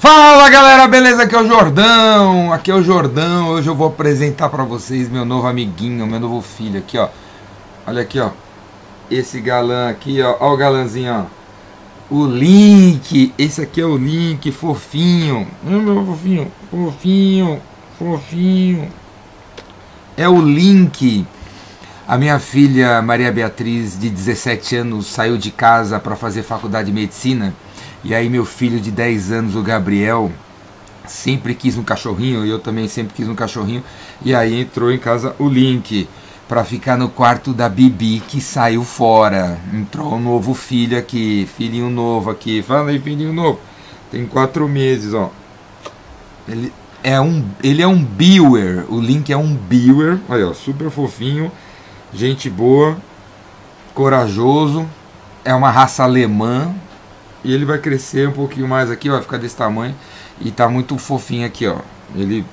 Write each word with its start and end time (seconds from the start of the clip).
Fala 0.00 0.48
galera, 0.48 0.88
beleza? 0.88 1.24
Aqui 1.24 1.34
é 1.34 1.42
o 1.42 1.46
Jordão, 1.46 2.50
aqui 2.54 2.70
é 2.70 2.74
o 2.74 2.82
Jordão. 2.82 3.50
Hoje 3.50 3.68
eu 3.68 3.74
vou 3.74 3.88
apresentar 3.88 4.48
para 4.48 4.64
vocês 4.64 5.10
meu 5.10 5.26
novo 5.26 5.46
amiguinho, 5.46 6.06
meu 6.06 6.18
novo 6.18 6.40
filho 6.40 6.78
aqui, 6.78 6.96
ó. 6.96 7.10
Olha 7.86 8.00
aqui, 8.00 8.18
ó. 8.18 8.30
Esse 9.10 9.42
galã 9.42 9.90
aqui, 9.90 10.22
ó. 10.22 10.38
Ó 10.40 10.54
o 10.54 10.56
galãzinho, 10.56 11.26
ó. 12.10 12.14
O 12.14 12.24
Link, 12.24 13.34
esse 13.36 13.60
aqui 13.60 13.82
é 13.82 13.84
o 13.84 13.98
Link, 13.98 14.50
fofinho. 14.50 15.46
Hum, 15.62 15.80
meu 15.82 16.06
fofinho, 16.06 16.50
fofinho, 16.70 17.62
fofinho. 17.98 18.88
É 20.16 20.26
o 20.26 20.40
Link. 20.40 21.26
A 22.08 22.16
minha 22.16 22.38
filha 22.38 23.02
Maria 23.02 23.30
Beatriz, 23.30 24.00
de 24.00 24.08
17 24.08 24.76
anos, 24.76 25.08
saiu 25.08 25.36
de 25.36 25.50
casa 25.50 26.00
para 26.00 26.16
fazer 26.16 26.42
faculdade 26.42 26.86
de 26.86 26.92
medicina 26.94 27.54
e 28.02 28.14
aí 28.14 28.28
meu 28.28 28.44
filho 28.44 28.80
de 28.80 28.90
10 28.90 29.32
anos, 29.32 29.56
o 29.56 29.62
Gabriel, 29.62 30.30
sempre 31.06 31.54
quis 31.54 31.76
um 31.76 31.82
cachorrinho, 31.82 32.44
e 32.46 32.50
eu 32.50 32.58
também 32.58 32.88
sempre 32.88 33.14
quis 33.14 33.28
um 33.28 33.34
cachorrinho. 33.34 33.82
E 34.24 34.34
aí 34.34 34.60
entrou 34.60 34.90
em 34.90 34.98
casa 34.98 35.34
o 35.38 35.48
Link 35.48 36.08
para 36.48 36.64
ficar 36.64 36.96
no 36.96 37.08
quarto 37.08 37.52
da 37.52 37.68
Bibi 37.68 38.22
que 38.26 38.40
saiu 38.40 38.82
fora. 38.82 39.58
Entrou 39.72 40.14
um 40.14 40.20
novo 40.20 40.54
filho 40.54 40.98
aqui, 40.98 41.48
filhinho 41.56 41.90
novo 41.90 42.30
aqui. 42.30 42.62
Fala 42.62 42.90
aí, 42.90 42.98
filhinho 42.98 43.32
novo. 43.32 43.60
Tem 44.10 44.26
quatro 44.26 44.68
meses, 44.68 45.14
ó. 45.14 45.30
Ele 46.48 46.72
é 47.02 47.20
um, 47.20 47.44
ele 47.62 47.82
é 47.82 47.86
um 47.86 48.02
Biwer. 48.02 48.84
O 48.88 49.00
Link 49.00 49.32
é 49.32 49.36
um 49.36 49.54
Biwer. 49.54 50.18
Olha, 50.28 50.48
ó, 50.48 50.52
super 50.54 50.90
fofinho, 50.90 51.52
gente 52.12 52.50
boa, 52.50 52.96
corajoso. 53.94 54.88
É 55.44 55.54
uma 55.54 55.70
raça 55.70 56.02
alemã, 56.02 56.74
e 57.44 57.52
ele 57.52 57.64
vai 57.64 57.78
crescer 57.78 58.28
um 58.28 58.32
pouquinho 58.32 58.68
mais 58.68 58.90
aqui, 58.90 59.08
vai 59.08 59.22
ficar 59.22 59.38
desse 59.38 59.56
tamanho. 59.56 59.94
E 60.40 60.50
tá 60.50 60.68
muito 60.68 60.96
fofinho 60.98 61.46
aqui, 61.46 61.66
ó. 61.66 61.78
Ele 62.14 62.44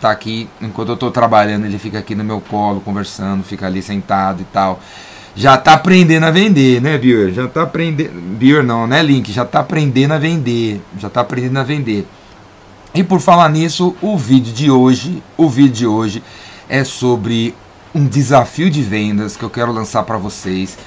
tá 0.00 0.10
aqui, 0.10 0.48
enquanto 0.60 0.90
eu 0.90 0.96
tô 0.96 1.10
trabalhando, 1.10 1.64
ele 1.64 1.78
fica 1.78 1.98
aqui 1.98 2.14
no 2.14 2.24
meu 2.24 2.40
colo, 2.40 2.80
conversando, 2.80 3.42
fica 3.42 3.66
ali 3.66 3.82
sentado 3.82 4.42
e 4.42 4.44
tal. 4.44 4.80
Já 5.36 5.56
tá 5.56 5.74
aprendendo 5.74 6.24
a 6.24 6.30
vender, 6.30 6.80
né, 6.80 6.96
Bier? 6.96 7.32
Já 7.32 7.48
tá 7.48 7.62
aprendendo. 7.62 8.12
Bier 8.12 8.62
não, 8.62 8.86
né, 8.86 9.02
Link? 9.02 9.32
Já 9.32 9.44
tá 9.44 9.60
aprendendo 9.60 10.12
a 10.12 10.18
vender. 10.18 10.80
Já 10.98 11.10
tá 11.10 11.22
aprendendo 11.22 11.58
a 11.58 11.64
vender. 11.64 12.06
E 12.94 13.02
por 13.02 13.20
falar 13.20 13.48
nisso, 13.48 13.96
o 14.00 14.16
vídeo 14.16 14.52
de 14.52 14.70
hoje, 14.70 15.22
o 15.36 15.48
vídeo 15.48 15.72
de 15.72 15.86
hoje 15.86 16.22
é 16.68 16.84
sobre 16.84 17.54
um 17.92 18.06
desafio 18.06 18.70
de 18.70 18.82
vendas 18.82 19.36
que 19.36 19.42
eu 19.42 19.50
quero 19.50 19.72
lançar 19.72 20.04
para 20.04 20.16
vocês 20.16 20.78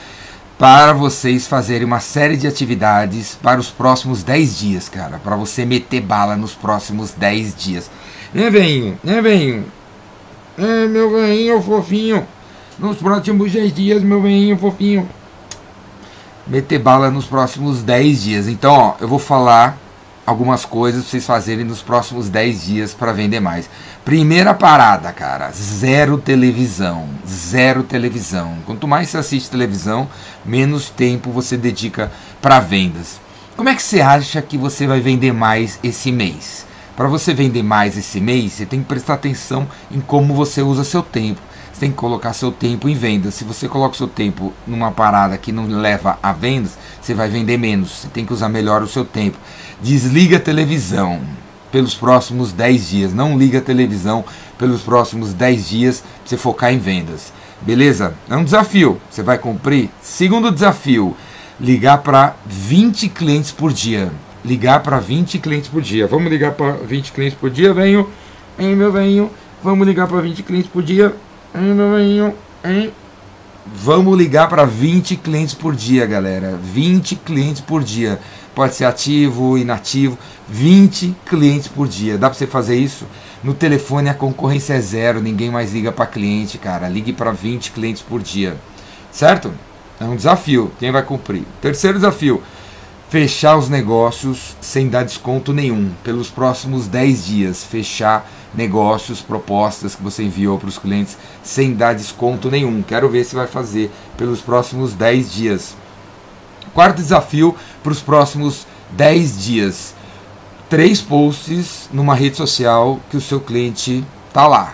para 0.58 0.92
vocês 0.92 1.48
fazerem 1.48 1.86
uma 1.86 2.00
série 2.00 2.36
de 2.36 2.48
atividades 2.48 3.38
para 3.42 3.60
os 3.60 3.70
próximos 3.70 4.24
10 4.24 4.58
dias, 4.58 4.90
cara. 4.90 5.20
Para 5.24 5.36
você 5.36 5.66
meter 5.66 6.02
bala 6.02 6.36
nos 6.36 6.54
próximos 6.54 7.12
10 7.12 7.56
dias. 7.56 7.92
Né, 8.34 8.50
venho? 8.50 8.98
Né, 9.04 9.22
venho? 9.22 9.66
É, 10.58 10.88
meu 10.88 11.12
venho 11.12 11.62
fofinho. 11.62 12.28
Nos 12.80 12.98
próximos 12.98 13.52
10 13.52 13.74
dias, 13.74 14.04
meu 14.04 14.22
venho 14.22 14.58
fofinho. 14.58 15.08
Meter 16.48 16.80
bala 16.80 17.12
nos 17.12 17.26
próximos 17.26 17.84
10 17.84 18.24
dias. 18.24 18.48
Então, 18.48 18.74
ó, 18.74 18.96
eu 19.00 19.08
vou 19.08 19.20
falar 19.20 19.78
algumas 20.28 20.66
coisas 20.66 21.04
pra 21.04 21.10
vocês 21.12 21.26
fazerem 21.26 21.64
nos 21.64 21.82
próximos 21.82 22.28
10 22.28 22.66
dias 22.66 22.94
para 22.94 23.14
vender 23.14 23.40
mais. 23.40 23.70
Primeira 24.04 24.54
parada, 24.54 25.14
cara, 25.14 25.50
zero 25.52 26.18
televisão, 26.18 27.08
zero 27.26 27.82
televisão. 27.82 28.58
Quanto 28.66 28.86
mais 28.86 29.08
você 29.08 29.18
assiste 29.18 29.50
televisão, 29.50 30.10
menos 30.46 30.90
tempo 30.90 31.32
você 31.32 31.56
dedica 31.56 32.12
para 32.42 32.60
vendas. 32.60 33.22
Como 33.56 33.70
é 33.70 33.76
que 33.76 33.82
você 33.82 34.02
acha 34.02 34.42
que 34.42 34.58
você 34.58 34.86
vai 34.86 35.00
vender 35.00 35.32
mais 35.32 35.80
esse 35.82 36.12
mês? 36.12 36.68
Para 36.98 37.08
você 37.08 37.34
vender 37.34 37.64
mais 37.64 37.98
esse 37.98 38.20
mês, 38.20 38.52
você 38.52 38.66
tem 38.66 38.82
que 38.82 38.88
prestar 38.88 39.14
atenção 39.14 39.66
em 39.90 40.02
como 40.02 40.34
você 40.34 40.62
usa 40.62 40.84
seu 40.84 41.02
tempo. 41.02 41.40
Você 41.78 41.82
tem 41.82 41.92
que 41.92 41.98
colocar 41.98 42.34
seu 42.34 42.52
tempo 42.52 42.90
em 42.90 42.96
vendas. 42.96 43.36
Se 43.36 43.44
você 43.44 43.68
coloca 43.68 43.96
seu 43.96 44.08
tempo 44.08 44.52
numa 44.66 44.92
parada 44.92 45.38
que 45.38 45.52
não 45.52 45.68
leva 45.68 46.18
a 46.24 46.34
vendas, 46.34 46.76
você 47.00 47.14
vai 47.14 47.30
vender 47.30 47.56
menos. 47.56 47.92
Você 47.92 48.08
tem 48.08 48.26
que 48.26 48.34
usar 48.34 48.50
melhor 48.50 48.82
o 48.82 48.88
seu 48.88 49.06
tempo. 49.06 49.38
Desliga 49.80 50.38
a 50.38 50.40
televisão 50.40 51.22
pelos 51.72 51.94
próximos 51.94 52.52
10 52.52 52.90
dias. 52.90 53.14
Não 53.14 53.38
liga 53.38 53.60
a 53.60 53.62
televisão 53.62 54.26
pelos 54.58 54.82
próximos 54.82 55.36
10 55.36 55.70
dias 55.70 56.00
para 56.00 56.30
você 56.30 56.36
focar 56.36 56.74
em 56.74 56.80
vendas. 56.80 57.32
Beleza? 57.62 58.16
É 58.28 58.36
um 58.36 58.44
desafio. 58.44 59.00
Você 59.08 59.22
vai 59.22 59.38
cumprir? 59.38 59.92
Segundo 60.02 60.52
desafio, 60.52 61.16
ligar 61.60 62.00
para 62.00 62.38
20 62.48 63.08
clientes 63.10 63.52
por 63.52 63.72
dia. 63.72 64.12
Ligar 64.44 64.82
para 64.82 64.98
20 64.98 65.38
clientes 65.38 65.70
por 65.70 65.84
dia. 65.84 66.08
Vamos 66.08 66.32
ligar 66.32 66.54
para 66.54 66.72
20 66.72 67.12
clientes 67.12 67.38
por 67.38 67.52
dia, 67.52 67.72
venho. 67.72 68.10
Hein, 68.58 68.76
meu 68.76 68.92
venho. 68.92 69.30
Vamos 69.64 69.86
ligar 69.86 70.08
para 70.08 70.22
20 70.22 70.42
clientes 70.42 70.72
por 70.72 70.82
dia. 70.82 71.14
Meu 71.60 71.96
venho. 71.96 72.36
Hein? 72.64 72.92
Vamos 73.66 74.18
ligar 74.18 74.48
para 74.48 74.64
20 74.64 75.16
clientes 75.18 75.56
por 75.56 75.76
dia, 75.76 76.06
galera. 76.06 76.58
20 76.62 77.16
clientes 77.16 77.62
por 77.62 77.84
dia. 77.84 78.20
Pode 78.54 78.76
ser 78.76 78.86
ativo, 78.86 79.58
inativo. 79.58 80.18
20 80.48 81.16
clientes 81.26 81.68
por 81.68 81.88
dia. 81.88 82.18
Dá 82.18 82.30
para 82.30 82.38
você 82.38 82.46
fazer 82.46 82.76
isso? 82.76 83.06
No 83.44 83.54
telefone 83.54 84.10
a 84.10 84.14
concorrência 84.14 84.76
é 84.76 84.80
zero, 84.80 85.20
ninguém 85.20 85.50
mais 85.50 85.74
liga 85.74 85.92
para 85.92 86.06
cliente, 86.06 86.58
cara. 86.58 86.88
Ligue 86.88 87.12
para 87.12 87.32
20 87.32 87.72
clientes 87.72 88.02
por 88.02 88.22
dia. 88.22 88.56
Certo? 89.12 89.52
É 90.00 90.06
um 90.06 90.16
desafio. 90.16 90.72
Quem 90.80 90.92
vai 90.92 91.02
cumprir? 91.02 91.44
Terceiro 91.60 91.98
desafio: 91.98 92.42
fechar 93.10 93.58
os 93.58 93.70
negócios 93.70 94.56
sem 94.60 94.90
dar 94.90 95.04
desconto 95.04 95.54
nenhum 95.54 95.92
pelos 96.04 96.30
próximos 96.30 96.88
10 96.88 97.26
dias. 97.26 97.64
Fechar 97.64 98.30
negócios, 98.54 99.22
propostas 99.22 99.96
que 99.96 100.04
você 100.04 100.24
enviou 100.24 100.58
para 100.58 100.70
os 100.70 100.78
clientes 100.78 101.18
sem 101.44 101.74
dar 101.74 101.96
desconto 101.96 102.52
nenhum. 102.52 102.82
Quero 102.82 103.10
ver 103.10 103.24
se 103.24 103.36
vai 103.36 103.48
fazer 103.48 103.92
pelos 104.18 104.42
próximos 104.42 104.94
10 104.94 105.34
dias. 105.34 105.76
Quarto 106.74 106.98
desafio 106.98 107.56
para 107.82 107.92
os 107.92 108.02
próximos 108.02 108.68
10 108.92 109.44
dias. 109.44 109.96
Três 110.70 111.02
posts 111.02 111.90
numa 111.94 112.14
rede 112.14 112.36
social 112.36 113.00
que 113.10 113.16
o 113.16 113.22
seu 113.22 113.40
cliente 113.40 114.04
está 114.28 114.46
lá. 114.48 114.74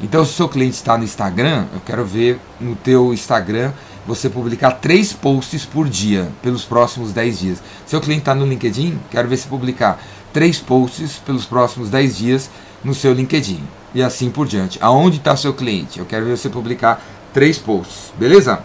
Então, 0.00 0.24
se 0.24 0.32
o 0.32 0.34
seu 0.34 0.48
cliente 0.48 0.74
está 0.74 0.98
no 0.98 1.04
Instagram, 1.04 1.66
eu 1.72 1.80
quero 1.84 2.04
ver 2.04 2.40
no 2.60 2.74
teu 2.74 3.12
Instagram 3.12 3.72
você 4.06 4.28
publicar 4.28 4.72
três 4.72 5.12
posts 5.12 5.64
por 5.64 5.88
dia 5.88 6.30
pelos 6.42 6.64
próximos 6.64 7.12
10 7.12 7.38
dias. 7.38 7.62
Seu 7.86 8.00
cliente 8.00 8.22
está 8.22 8.34
no 8.34 8.46
LinkedIn, 8.46 8.98
quero 9.10 9.28
ver 9.28 9.36
se 9.36 9.46
publicar 9.46 10.00
três 10.32 10.58
posts 10.58 11.20
pelos 11.24 11.46
próximos 11.46 11.88
10 11.88 12.16
dias 12.16 12.50
no 12.84 12.94
seu 12.94 13.12
LinkedIn. 13.12 13.62
E 13.94 14.02
assim 14.02 14.30
por 14.30 14.46
diante. 14.46 14.78
Aonde 14.80 15.18
está 15.18 15.36
seu 15.36 15.54
cliente? 15.54 15.98
Eu 15.98 16.04
quero 16.04 16.26
ver 16.26 16.36
você 16.36 16.48
publicar 16.48 17.02
três 17.32 17.58
posts, 17.58 18.12
beleza? 18.18 18.60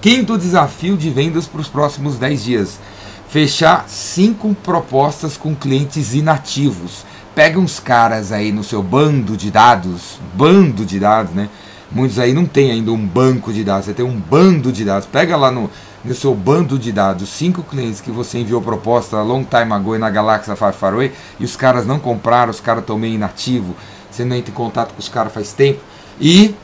Quinto 0.00 0.36
desafio 0.36 0.96
de 0.96 1.08
vendas 1.10 1.46
para 1.46 1.60
os 1.60 1.68
próximos 1.68 2.16
10 2.16 2.44
dias. 2.44 2.80
Fechar 3.28 3.86
cinco 3.88 4.54
propostas 4.54 5.36
com 5.36 5.54
clientes 5.54 6.12
inativos. 6.12 7.06
Pega 7.34 7.58
uns 7.58 7.80
caras 7.80 8.30
aí 8.30 8.52
no 8.52 8.62
seu 8.62 8.82
bando 8.82 9.38
de 9.38 9.50
dados, 9.50 10.18
bando 10.34 10.84
de 10.84 10.98
dados, 10.98 11.32
né? 11.32 11.48
Muitos 11.94 12.18
aí 12.18 12.32
não 12.32 12.46
tem 12.46 12.70
ainda 12.70 12.90
um 12.90 13.06
banco 13.06 13.52
de 13.52 13.62
dados, 13.62 13.84
você 13.84 13.92
tem 13.92 14.04
um 14.04 14.18
bando 14.18 14.72
de 14.72 14.82
dados. 14.82 15.06
Pega 15.06 15.36
lá 15.36 15.50
no, 15.50 15.70
no 16.02 16.14
seu 16.14 16.34
bando 16.34 16.78
de 16.78 16.90
dados 16.90 17.28
cinco 17.28 17.62
clientes 17.62 18.00
que 18.00 18.10
você 18.10 18.38
enviou 18.38 18.62
proposta 18.62 19.20
long 19.20 19.44
time 19.44 19.72
ago 19.72 19.98
na 19.98 20.08
Galáxia 20.08 20.56
Far 20.56 20.72
Far 20.72 20.94
Away 20.94 21.12
e 21.38 21.44
os 21.44 21.54
caras 21.54 21.86
não 21.86 21.98
compraram, 21.98 22.50
os 22.50 22.60
caras 22.60 22.82
estão 22.82 22.98
meio 22.98 23.14
inativos, 23.14 23.76
você 24.10 24.24
não 24.24 24.34
entra 24.34 24.50
em 24.50 24.54
contato 24.54 24.94
com 24.94 25.00
os 25.00 25.08
caras 25.08 25.34
faz 25.34 25.52
tempo. 25.52 25.80
E 26.18 26.54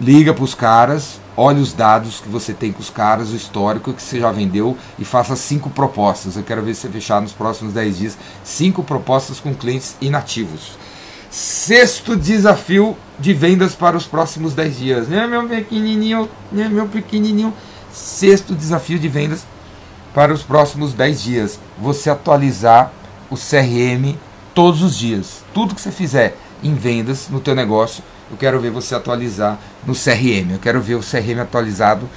liga 0.00 0.32
para 0.32 0.44
os 0.44 0.54
caras, 0.54 1.20
olhe 1.36 1.60
os 1.60 1.74
dados 1.74 2.20
que 2.20 2.28
você 2.28 2.54
tem 2.54 2.72
com 2.72 2.80
os 2.80 2.88
caras, 2.88 3.30
o 3.30 3.36
histórico 3.36 3.92
que 3.92 4.02
você 4.02 4.18
já 4.18 4.32
vendeu 4.32 4.74
e 4.98 5.04
faça 5.04 5.36
cinco 5.36 5.68
propostas. 5.68 6.36
Eu 6.36 6.42
quero 6.44 6.62
ver 6.62 6.74
você 6.74 6.88
fechar 6.88 7.20
nos 7.20 7.32
próximos 7.32 7.74
10 7.74 7.98
dias 7.98 8.18
cinco 8.42 8.82
propostas 8.82 9.38
com 9.38 9.54
clientes 9.54 9.96
inativos. 10.00 10.78
Sexto 11.30 12.16
desafio 12.16 12.96
de 13.18 13.34
vendas 13.34 13.74
para 13.74 13.96
os 13.96 14.06
próximos 14.06 14.54
10 14.54 14.78
dias. 14.78 15.08
Né, 15.08 15.26
meu 15.26 15.46
pequenininho? 15.46 16.28
Né, 16.50 16.68
meu 16.68 16.86
pequenininho? 16.86 17.52
Sexto 17.92 18.54
desafio 18.54 18.98
de 18.98 19.08
vendas 19.08 19.46
para 20.14 20.32
os 20.32 20.42
próximos 20.42 20.94
10 20.94 21.22
dias. 21.22 21.60
Você 21.78 22.08
atualizar 22.08 22.92
o 23.30 23.36
CRM 23.36 24.16
todos 24.54 24.82
os 24.82 24.96
dias. 24.96 25.44
Tudo 25.52 25.74
que 25.74 25.80
você 25.80 25.92
fizer 25.92 26.36
em 26.62 26.74
vendas 26.74 27.28
no 27.28 27.40
teu 27.40 27.54
negócio, 27.54 28.02
eu 28.30 28.36
quero 28.36 28.58
ver 28.58 28.70
você 28.70 28.94
atualizar 28.94 29.58
no 29.86 29.94
CRM. 29.94 30.52
Eu 30.52 30.58
quero 30.58 30.80
ver 30.80 30.94
o 30.94 31.00
CRM 31.00 31.40
atualizado, 31.40 32.08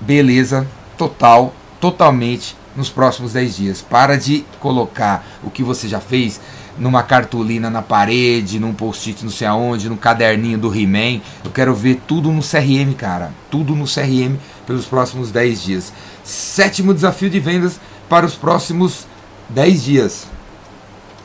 beleza, 0.00 0.66
total, 0.96 1.52
totalmente 1.80 2.56
nos 2.76 2.88
próximos 2.88 3.32
10 3.32 3.56
dias. 3.56 3.82
Para 3.82 4.16
de 4.16 4.44
colocar 4.60 5.24
o 5.42 5.50
que 5.50 5.62
você 5.62 5.88
já 5.88 6.00
fez 6.00 6.40
numa 6.78 7.02
cartolina 7.02 7.70
na 7.70 7.82
parede, 7.82 8.58
num 8.58 8.74
post-it 8.74 9.22
não 9.24 9.30
sei 9.30 9.46
aonde, 9.46 9.88
no 9.88 9.96
caderninho 9.96 10.58
do 10.58 10.74
He-Man. 10.74 11.20
Eu 11.44 11.50
quero 11.50 11.74
ver 11.74 12.00
tudo 12.06 12.30
no 12.32 12.42
CRM, 12.42 12.94
cara. 12.96 13.32
Tudo 13.50 13.74
no 13.74 13.84
CRM 13.84 14.36
pelos 14.66 14.86
próximos 14.86 15.30
10 15.30 15.62
dias. 15.62 15.92
Sétimo 16.22 16.94
desafio 16.94 17.30
de 17.30 17.38
vendas 17.40 17.80
para 18.08 18.26
os 18.26 18.34
próximos 18.34 19.06
10 19.48 19.84
dias. 19.84 20.26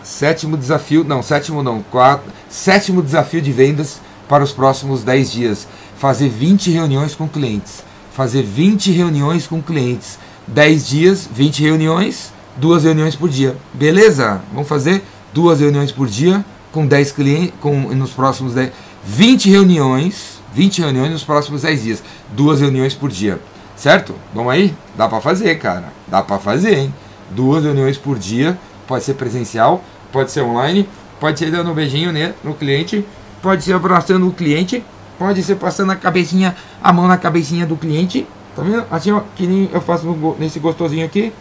Sétimo 0.04 0.58
desafio, 0.58 1.04
não, 1.04 1.22
sétimo 1.22 1.62
não, 1.62 1.84
quatro, 1.84 2.32
sétimo 2.50 3.02
desafio 3.02 3.42
de 3.42 3.52
vendas 3.52 4.02
para 4.28 4.44
os 4.44 4.52
próximos 4.52 5.04
10 5.04 5.32
dias. 5.32 5.68
Fazer 5.98 6.30
20 6.30 6.72
reuniões 6.72 7.16
com 7.16 7.28
clientes. 7.28 7.84
Fazer 8.14 8.44
20 8.44 8.92
reuniões 8.92 9.48
com 9.48 9.62
clientes. 9.62 10.18
10 10.48 10.88
dias, 10.88 11.30
20 11.32 11.62
reuniões, 11.62 12.34
duas 12.58 12.84
reuniões 12.84 13.16
por 13.16 13.30
dia. 13.30 13.56
Beleza? 13.74 14.42
Vamos 14.52 14.68
fazer 14.68 15.04
duas 15.34 15.60
reuniões 15.60 15.92
por 15.92 16.08
dia 16.08 16.44
com 16.72 16.86
10 16.86 17.12
clientes, 17.12 17.54
com 17.60 17.74
nos 17.96 18.12
próximos 18.12 18.54
10, 18.54 18.72
20 19.06 19.50
reuniões, 19.50 20.40
20 20.54 20.82
reuniões 20.82 21.12
nos 21.12 21.24
próximos 21.24 21.64
10 21.64 21.84
dias, 21.84 22.04
duas 22.32 22.60
reuniões 22.60 22.94
por 22.94 23.10
dia. 23.10 23.40
Certo? 23.76 24.14
Vamos 24.34 24.52
aí? 24.52 24.74
Dá 24.98 25.08
para 25.08 25.22
fazer, 25.22 25.58
cara. 25.58 25.86
Dá 26.08 26.22
para 26.22 26.38
fazer, 26.38 26.78
hein? 26.78 26.94
Duas 27.32 27.64
reuniões 27.64 27.98
por 27.98 28.20
dia, 28.20 28.58
pode 28.88 29.04
ser 29.04 29.14
presencial, 29.14 29.84
pode 30.12 30.32
ser 30.32 30.42
online, 30.42 30.88
pode 31.20 31.40
ser 31.40 31.50
dando 31.52 31.72
um 31.72 31.74
beijinho 31.74 32.12
né, 32.12 32.34
no 32.44 32.54
cliente, 32.54 33.06
pode 33.42 33.64
ser 33.64 33.74
abraçando 33.74 34.28
o 34.28 34.34
cliente, 34.34 34.84
pode 35.18 35.42
ser 35.44 35.56
passando 35.56 35.92
a 35.92 35.96
cabecinha, 35.96 36.56
a 36.84 36.92
mão 36.92 37.08
na 37.08 37.18
cabecinha 37.18 37.66
do 37.66 37.78
cliente, 37.78 38.28
tá 38.56 38.64
vendo? 38.64 38.84
Assim, 38.92 39.12
ó, 39.12 39.22
que 39.36 39.48
nem 39.48 39.70
eu 39.72 39.80
faço 39.80 40.06
nesse 40.38 40.60
gostosinho 40.60 41.06
aqui. 41.06 41.32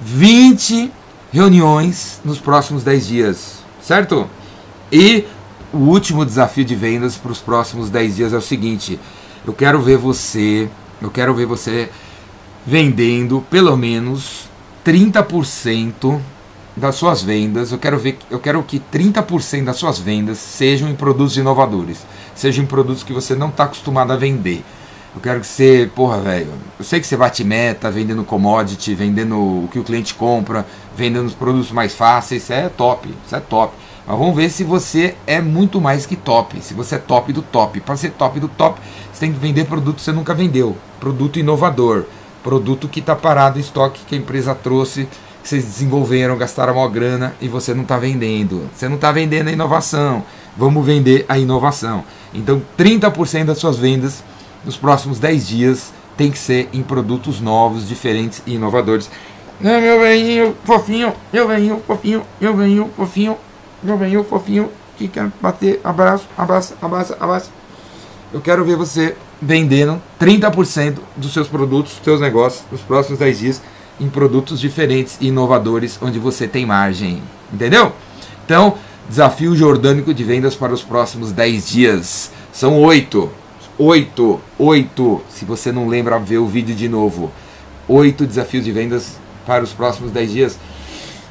20 0.00 0.90
reuniões 1.32 2.20
nos 2.24 2.38
próximos 2.38 2.84
10 2.84 3.06
dias, 3.06 3.58
certo? 3.80 4.28
E 4.92 5.24
o 5.72 5.78
último 5.78 6.24
desafio 6.24 6.64
de 6.64 6.76
vendas 6.76 7.16
para 7.16 7.32
os 7.32 7.40
próximos 7.40 7.88
10 7.88 8.16
dias 8.16 8.32
é 8.32 8.36
o 8.36 8.42
seguinte: 8.42 9.00
eu 9.46 9.52
quero 9.52 9.80
ver 9.80 9.96
você, 9.96 10.68
eu 11.00 11.10
quero 11.10 11.34
ver 11.34 11.46
você 11.46 11.90
vendendo 12.66 13.44
pelo 13.50 13.76
menos 13.76 14.48
30% 14.84 16.20
das 16.76 16.94
suas 16.94 17.22
vendas, 17.22 17.72
eu 17.72 17.78
quero 17.78 17.98
ver, 17.98 18.18
eu 18.30 18.38
quero 18.38 18.62
que 18.62 18.78
30% 18.78 19.64
das 19.64 19.76
suas 19.76 19.98
vendas 19.98 20.38
sejam 20.38 20.88
em 20.88 20.94
produtos 20.94 21.36
inovadores, 21.36 21.98
sejam 22.34 22.64
em 22.64 22.66
produtos 22.66 23.02
que 23.02 23.12
você 23.12 23.34
não 23.34 23.48
está 23.48 23.64
acostumado 23.64 24.12
a 24.12 24.16
vender. 24.16 24.62
Eu 25.14 25.20
quero 25.20 25.40
que 25.40 25.46
você, 25.46 25.90
porra, 25.94 26.18
velho, 26.20 26.48
eu 26.78 26.84
sei 26.84 26.98
que 26.98 27.06
você 27.06 27.16
bate 27.16 27.44
meta, 27.44 27.90
vendendo 27.90 28.24
commodity, 28.24 28.94
vendendo 28.94 29.36
o 29.36 29.68
que 29.70 29.78
o 29.78 29.84
cliente 29.84 30.14
compra, 30.14 30.66
vendendo 30.96 31.26
os 31.26 31.34
produtos 31.34 31.70
mais 31.70 31.94
fáceis, 31.94 32.44
isso 32.44 32.52
é 32.52 32.68
top, 32.70 33.14
isso 33.26 33.36
é 33.36 33.40
top. 33.40 33.74
Mas 34.06 34.18
vamos 34.18 34.34
ver 34.34 34.50
se 34.50 34.64
você 34.64 35.14
é 35.26 35.40
muito 35.40 35.80
mais 35.80 36.06
que 36.06 36.16
top, 36.16 36.60
se 36.62 36.72
você 36.72 36.94
é 36.94 36.98
top 36.98 37.30
do 37.30 37.42
top. 37.42 37.78
Para 37.80 37.96
ser 37.96 38.10
top 38.12 38.40
do 38.40 38.48
top, 38.48 38.80
você 39.12 39.20
tem 39.20 39.32
que 39.32 39.38
vender 39.38 39.66
produto 39.66 39.96
que 39.96 40.02
você 40.02 40.12
nunca 40.12 40.34
vendeu, 40.34 40.76
produto 40.98 41.38
inovador, 41.38 42.04
produto 42.42 42.88
que 42.88 43.00
está 43.00 43.14
parado 43.14 43.58
em 43.58 43.60
estoque 43.60 44.00
que 44.06 44.14
a 44.14 44.18
empresa 44.18 44.54
trouxe 44.54 45.06
que 45.42 45.48
vocês 45.48 45.64
desenvolveram, 45.64 46.38
gastaram 46.38 46.74
uma 46.76 46.88
grana 46.88 47.34
e 47.40 47.48
você 47.48 47.74
não 47.74 47.82
está 47.82 47.98
vendendo. 47.98 48.70
Você 48.74 48.88
não 48.88 48.94
está 48.94 49.10
vendendo 49.10 49.48
a 49.48 49.52
inovação. 49.52 50.22
Vamos 50.56 50.86
vender 50.86 51.26
a 51.28 51.38
inovação. 51.38 52.04
Então, 52.32 52.62
30% 52.78 53.46
das 53.46 53.58
suas 53.58 53.76
vendas 53.76 54.22
nos 54.64 54.76
próximos 54.76 55.18
10 55.18 55.48
dias 55.48 55.92
tem 56.16 56.30
que 56.30 56.38
ser 56.38 56.68
em 56.72 56.82
produtos 56.82 57.40
novos, 57.40 57.88
diferentes 57.88 58.42
e 58.46 58.54
inovadores. 58.54 59.10
É, 59.62 59.80
meu 59.80 60.00
velhinho 60.00 60.56
fofinho, 60.64 61.12
meu 61.32 61.46
velhinho 61.46 61.82
fofinho, 61.86 62.22
meu 62.40 62.56
velhinho 62.56 62.90
fofinho, 62.96 63.36
meu 63.82 63.96
velhinho 63.96 64.24
fofinho 64.24 64.70
que 64.96 65.08
quer 65.08 65.30
bater, 65.40 65.80
abraço, 65.82 66.26
abraço, 66.36 66.74
abraço, 66.80 67.14
abraço. 67.18 67.50
Eu 68.32 68.40
quero 68.40 68.64
ver 68.64 68.76
você 68.76 69.16
vendendo 69.40 70.00
30% 70.20 70.98
dos 71.16 71.32
seus 71.32 71.48
produtos, 71.48 72.00
seus 72.02 72.20
negócios 72.20 72.64
nos 72.70 72.80
próximos 72.80 73.18
10 73.18 73.38
dias 73.38 73.62
em 74.00 74.08
produtos 74.08 74.58
diferentes 74.58 75.16
e 75.20 75.28
inovadores 75.28 75.98
onde 76.00 76.18
você 76.18 76.48
tem 76.48 76.64
margem. 76.64 77.22
Entendeu? 77.52 77.92
Então, 78.44 78.74
desafio 79.08 79.54
jordânico 79.54 80.14
de 80.14 80.24
vendas 80.24 80.54
para 80.54 80.72
os 80.72 80.82
próximos 80.82 81.32
10 81.32 81.68
dias. 81.68 82.32
São 82.52 82.80
oito. 82.80 83.30
Oito. 83.84 84.40
Oito. 84.60 85.20
Se 85.28 85.44
você 85.44 85.72
não 85.72 85.88
lembra, 85.88 86.16
vê 86.16 86.38
o 86.38 86.46
vídeo 86.46 86.72
de 86.72 86.88
novo. 86.88 87.32
Oito 87.88 88.24
desafios 88.24 88.64
de 88.64 88.70
vendas 88.70 89.18
para 89.44 89.64
os 89.64 89.72
próximos 89.72 90.12
10 90.12 90.30
dias. 90.30 90.58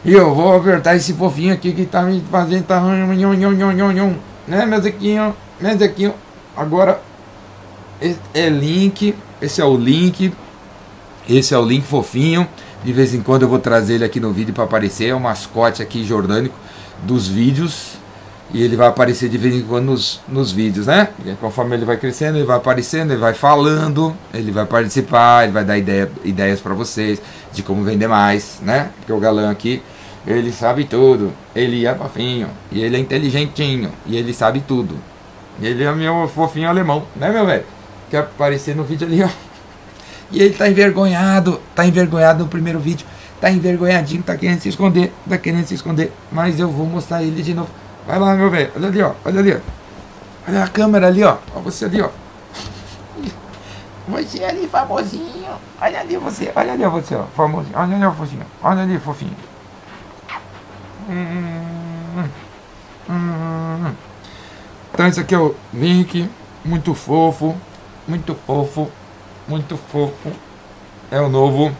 E 0.03 0.11
eu 0.11 0.35
vou 0.35 0.53
apertar 0.53 0.97
esse 0.97 1.13
fofinho 1.13 1.53
aqui 1.53 1.71
que 1.71 1.85
tá 1.85 2.03
me 2.03 2.21
fazendo. 2.29 2.65
Tá... 2.65 2.81
Né, 2.81 4.65
meu 4.65 4.81
Zequinho? 4.81 6.13
Agora, 6.57 7.01
é 8.33 8.49
link. 8.49 9.15
Esse 9.41 9.61
é 9.61 9.65
o 9.65 9.77
link 9.77 10.33
esse 11.29 11.53
é 11.53 11.57
o 11.57 11.63
link 11.63 11.83
fofinho. 11.85 12.45
De 12.83 12.91
vez 12.91 13.13
em 13.13 13.21
quando 13.21 13.43
eu 13.43 13.47
vou 13.47 13.59
trazer 13.59 13.93
ele 13.93 14.03
aqui 14.03 14.19
no 14.19 14.33
vídeo 14.33 14.53
para 14.53 14.65
aparecer. 14.65 15.07
É 15.07 15.15
o 15.15 15.19
mascote 15.21 15.81
aqui 15.81 16.03
jordânico 16.03 16.55
dos 17.03 17.29
vídeos. 17.29 18.00
E 18.53 18.61
ele 18.61 18.75
vai 18.75 18.87
aparecer 18.87 19.29
de 19.29 19.37
vez 19.37 19.55
em 19.55 19.61
quando 19.61 19.85
nos, 19.85 20.19
nos 20.27 20.51
vídeos, 20.51 20.87
né? 20.87 21.09
E 21.25 21.31
conforme 21.35 21.75
ele 21.75 21.85
vai 21.85 21.95
crescendo, 21.95 22.37
ele 22.37 22.45
vai 22.45 22.57
aparecendo, 22.57 23.11
ele 23.11 23.19
vai 23.19 23.33
falando, 23.33 24.13
ele 24.33 24.51
vai 24.51 24.65
participar, 24.65 25.43
ele 25.43 25.53
vai 25.53 25.63
dar 25.63 25.77
ideia, 25.77 26.11
ideias 26.25 26.59
para 26.59 26.73
vocês 26.73 27.21
de 27.53 27.63
como 27.63 27.83
vender 27.83 28.07
mais, 28.07 28.59
né? 28.61 28.89
Porque 28.97 29.13
o 29.13 29.19
galã 29.19 29.49
aqui, 29.49 29.81
ele 30.27 30.51
sabe 30.51 30.83
tudo. 30.83 31.31
Ele 31.55 31.85
é 31.85 31.95
fofinho. 31.95 32.49
E 32.71 32.81
ele 32.81 32.97
é 32.97 32.99
inteligentinho. 32.99 33.91
E 34.05 34.17
ele 34.17 34.33
sabe 34.33 34.61
tudo. 34.61 34.95
E 35.59 35.67
ele 35.67 35.83
é 35.83 35.91
meu 35.93 36.27
fofinho 36.27 36.69
alemão, 36.69 37.03
né, 37.15 37.31
meu 37.31 37.45
velho? 37.45 37.63
Quer 38.09 38.19
aparecer 38.19 38.75
no 38.75 38.83
vídeo 38.83 39.07
ali, 39.07 39.23
ó. 39.23 39.29
E 40.31 40.41
ele 40.41 40.55
tá 40.55 40.69
envergonhado, 40.69 41.59
tá 41.75 41.85
envergonhado 41.85 42.43
no 42.43 42.49
primeiro 42.49 42.79
vídeo, 42.79 43.05
tá 43.39 43.51
envergonhadinho, 43.51 44.23
tá 44.23 44.35
querendo 44.35 44.61
se 44.61 44.69
esconder, 44.69 45.11
tá 45.27 45.37
querendo 45.37 45.65
se 45.65 45.75
esconder, 45.75 46.11
mas 46.31 46.57
eu 46.57 46.69
vou 46.69 46.85
mostrar 46.85 47.21
ele 47.21 47.41
de 47.43 47.53
novo. 47.53 47.69
Vai 48.05 48.19
lá, 48.19 48.35
meu 48.35 48.49
velho, 48.49 48.71
olha 48.75 48.87
ali, 48.87 49.01
ó, 49.01 49.13
olha 49.25 49.39
ali, 49.39 49.53
ó. 49.53 49.59
Olha 50.47 50.63
a 50.63 50.67
câmera 50.67 51.07
ali, 51.07 51.23
ó, 51.23 51.37
olha 51.53 51.63
você 51.63 51.85
ali, 51.85 52.01
ó. 52.01 52.09
Você 54.07 54.43
ali, 54.43 54.67
famosinho. 54.67 55.53
Olha 55.79 55.99
ali 55.99 56.17
você, 56.17 56.51
olha 56.55 56.73
ali 56.73 56.85
você, 56.85 57.15
ó, 57.15 57.23
famosinho. 57.35 57.77
Olha 57.77 57.95
ali, 57.95 58.15
fofinho, 58.15 58.45
olha 58.61 58.81
ali, 58.81 58.99
fofinho. 58.99 59.35
Hum, 61.09 62.25
hum. 63.09 63.91
Então 64.93 65.07
esse 65.07 65.19
aqui 65.19 65.35
é 65.35 65.39
o 65.39 65.55
link, 65.73 66.29
muito 66.65 66.93
fofo, 66.93 67.55
muito 68.07 68.35
fofo 68.47 68.91
muito 69.51 69.75
fofo. 69.77 70.31
É 71.11 71.19
o 71.19 71.27
novo 71.27 71.75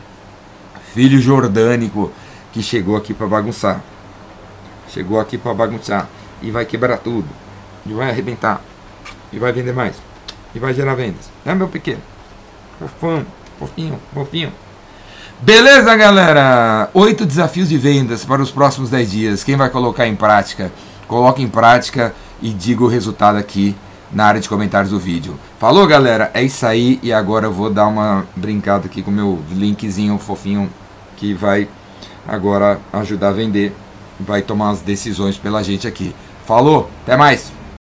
filho 0.94 1.20
jordânico 1.20 2.12
que 2.52 2.62
chegou 2.62 2.98
aqui 2.98 3.14
para 3.14 3.28
bagunçar. 3.28 3.82
Chegou 4.94 5.20
aqui 5.20 5.38
para 5.38 5.54
bagunçar 5.54 6.08
e 6.42 6.52
vai 6.52 6.66
quebrar 6.66 6.98
tudo. 6.98 7.28
E 7.86 7.94
vai 7.94 8.10
arrebentar. 8.10 8.62
E 9.32 9.39
vai 9.39 9.51
vender 9.54 9.74
mais. 9.74 9.96
E 10.54 10.60
vai 10.60 10.74
gerar 10.74 10.96
vendas. 10.96 11.30
É 11.46 11.56
meu 11.56 11.68
pequeno. 11.68 12.01
Fofão, 12.77 13.25
fofinho, 13.58 14.00
fofinho. 14.13 14.51
Beleza, 15.39 15.96
galera? 15.96 16.89
Oito 16.94 17.25
desafios 17.25 17.70
de 17.70 17.77
vendas 17.77 18.25
para 18.25 18.42
os 18.42 18.51
próximos 18.51 18.89
10 18.89 19.12
dias. 19.12 19.44
Quem 19.44 19.56
vai 19.56 19.70
colocar 19.70 20.06
em 20.06 20.15
prática? 20.15 20.72
Coloque 21.08 21.42
em 21.42 21.48
prática 21.48 22.13
e 22.42 22.51
diga 22.51 22.84
o 22.84 22.88
resultado 22.88 23.38
aqui 23.38 23.75
na 24.12 24.25
área 24.25 24.42
de 24.42 24.50
comentários 24.50 24.92
do 24.92 25.00
vídeo. 25.00 25.39
Falou, 25.58 25.88
galera? 25.88 26.30
É 26.34 26.44
isso 26.44 26.65
aí. 26.65 27.00
E 27.01 27.13
agora 27.13 27.48
eu 27.48 27.54
vou 27.54 27.70
dar 27.70 27.88
uma 27.88 28.25
brincada 28.36 28.88
aqui 28.88 29.01
com 29.01 29.10
o 29.10 29.13
meu 29.13 29.39
linkzinho 29.51 30.18
fofinho 30.18 30.70
que 31.15 31.34
vai 31.34 31.68
agora 32.27 32.80
ajudar 32.94 33.30
a 33.30 33.34
vender. 33.34 33.74
Vai 34.25 34.42
tomar 34.42 34.72
as 34.72 34.82
decisões 34.82 35.38
pela 35.38 35.63
gente 35.63 35.88
aqui. 35.88 36.16
Falou? 36.46 36.90
Até 37.04 37.16
mais! 37.18 37.61